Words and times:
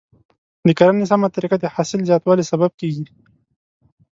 د 0.65 0.67
کرنې 0.79 1.05
سمه 1.11 1.27
طریقه 1.35 1.57
د 1.59 1.65
حاصل 1.75 1.99
زیاتوالي 2.09 2.43
سبب 2.51 2.71
کیږي. 2.81 3.05